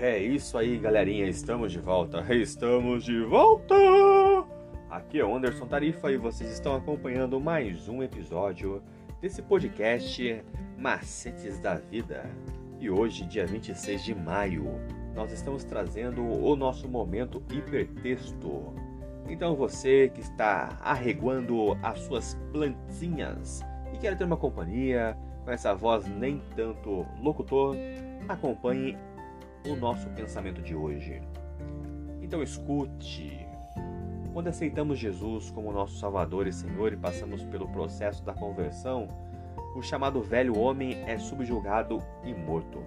É 0.00 0.18
isso 0.18 0.58
aí, 0.58 0.76
galerinha, 0.76 1.26
estamos 1.28 1.70
de 1.70 1.78
volta. 1.78 2.24
Estamos 2.34 3.04
de 3.04 3.22
volta! 3.22 3.76
Aqui 4.90 5.20
é 5.20 5.24
o 5.24 5.36
Anderson 5.36 5.66
Tarifa 5.66 6.10
e 6.10 6.16
vocês 6.16 6.50
estão 6.50 6.74
acompanhando 6.74 7.40
mais 7.40 7.88
um 7.88 8.02
episódio 8.02 8.82
desse 9.20 9.40
podcast 9.40 10.44
Macetes 10.76 11.60
da 11.60 11.76
Vida. 11.76 12.28
E 12.80 12.90
hoje, 12.90 13.24
dia 13.24 13.46
26 13.46 14.04
de 14.04 14.14
maio, 14.16 14.66
nós 15.14 15.30
estamos 15.30 15.62
trazendo 15.62 16.22
o 16.22 16.56
nosso 16.56 16.88
momento 16.88 17.40
hipertexto. 17.52 18.74
Então 19.28 19.54
você 19.54 20.08
que 20.08 20.20
está 20.20 20.76
arreguando 20.82 21.78
as 21.84 22.00
suas 22.00 22.34
plantinhas 22.50 23.62
e 23.92 23.98
quer 23.98 24.18
ter 24.18 24.24
uma 24.24 24.36
companhia 24.36 25.16
com 25.44 25.52
essa 25.52 25.72
voz 25.72 26.04
nem 26.08 26.42
tanto 26.56 27.06
locutor, 27.22 27.76
acompanhe 28.28 28.98
o 29.66 29.74
nosso 29.74 30.08
pensamento 30.10 30.60
de 30.60 30.74
hoje. 30.74 31.22
Então 32.20 32.42
escute. 32.42 33.46
Quando 34.32 34.48
aceitamos 34.48 34.98
Jesus 34.98 35.50
como 35.50 35.72
nosso 35.72 35.98
Salvador 35.98 36.46
e 36.46 36.52
Senhor 36.52 36.92
e 36.92 36.96
passamos 36.96 37.44
pelo 37.44 37.68
processo 37.68 38.22
da 38.24 38.34
conversão, 38.34 39.06
o 39.76 39.82
chamado 39.82 40.20
velho 40.22 40.58
homem 40.58 41.02
é 41.06 41.18
subjugado 41.18 42.02
e 42.24 42.34
morto, 42.34 42.82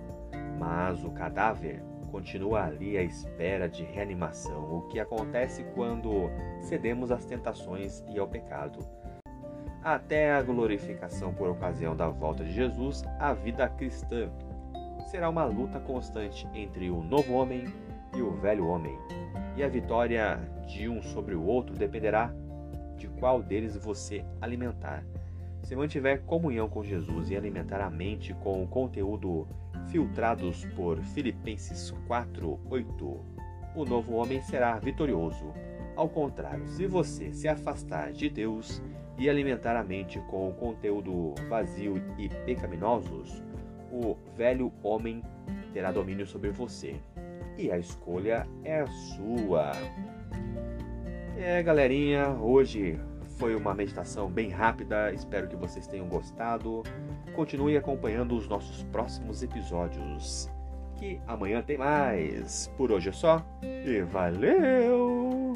mas 0.59 1.03
o 1.03 1.11
cadáver 1.11 1.81
continua 2.11 2.63
ali 2.63 2.97
à 2.97 3.03
espera 3.03 3.69
de 3.69 3.83
reanimação, 3.83 4.77
o 4.77 4.81
que 4.87 4.99
acontece 4.99 5.63
quando 5.75 6.29
cedemos 6.61 7.11
às 7.11 7.25
tentações 7.25 8.03
e 8.09 8.19
ao 8.19 8.27
pecado. 8.27 8.79
Até 9.83 10.33
a 10.33 10.41
glorificação 10.41 11.33
por 11.33 11.49
ocasião 11.49 11.95
da 11.95 12.09
volta 12.09 12.43
de 12.43 12.51
Jesus, 12.51 13.03
a 13.19 13.33
vida 13.33 13.69
cristã 13.69 14.29
será 15.07 15.29
uma 15.29 15.45
luta 15.45 15.79
constante 15.79 16.47
entre 16.53 16.89
o 16.89 17.01
novo 17.01 17.33
homem 17.33 17.65
e 18.15 18.21
o 18.21 18.31
velho 18.31 18.67
homem. 18.67 18.97
E 19.55 19.63
a 19.63 19.69
vitória 19.69 20.37
de 20.67 20.89
um 20.89 21.01
sobre 21.01 21.33
o 21.33 21.43
outro 21.43 21.75
dependerá 21.75 22.31
de 22.97 23.07
qual 23.07 23.41
deles 23.41 23.75
você 23.77 24.25
alimentar. 24.41 25.03
Se 25.63 25.75
mantiver 25.75 26.21
comunhão 26.23 26.69
com 26.69 26.83
Jesus 26.83 27.29
e 27.29 27.37
alimentar 27.37 27.81
a 27.81 27.89
mente 27.89 28.33
com 28.35 28.63
o 28.63 28.67
conteúdo 28.67 29.47
filtrados 29.87 30.65
por 30.75 30.97
Filipenses 30.99 31.93
4:8, 32.07 33.19
o 33.75 33.85
novo 33.85 34.15
homem 34.15 34.41
será 34.41 34.77
vitorioso. 34.77 35.53
Ao 35.95 36.09
contrário, 36.09 36.67
se 36.67 36.85
você 36.85 37.33
se 37.33 37.47
afastar 37.47 38.11
de 38.11 38.29
Deus 38.29 38.81
e 39.17 39.29
alimentar 39.29 39.75
a 39.75 39.83
mente 39.83 40.19
com 40.29 40.49
o 40.49 40.53
conteúdo 40.53 41.33
vazio 41.49 41.97
e 42.17 42.29
pecaminosos, 42.45 43.41
o 43.97 44.17
velho 44.35 44.71
homem 44.83 45.21
terá 45.73 45.91
domínio 45.91 46.25
sobre 46.25 46.49
você. 46.51 46.95
E 47.57 47.71
a 47.71 47.77
escolha 47.77 48.47
é 48.63 48.85
sua. 49.15 49.71
É, 51.37 51.61
galerinha, 51.63 52.29
hoje 52.29 52.99
foi 53.37 53.55
uma 53.55 53.73
meditação 53.73 54.29
bem 54.29 54.49
rápida. 54.49 55.11
Espero 55.11 55.47
que 55.47 55.55
vocês 55.55 55.87
tenham 55.87 56.07
gostado. 56.07 56.83
Continue 57.35 57.77
acompanhando 57.77 58.35
os 58.35 58.47
nossos 58.47 58.83
próximos 58.85 59.41
episódios. 59.43 60.49
Que 60.95 61.19
amanhã 61.27 61.61
tem 61.61 61.77
mais. 61.77 62.71
Por 62.77 62.91
hoje 62.91 63.09
é 63.09 63.11
só 63.11 63.45
e 63.63 64.01
valeu! 64.01 65.53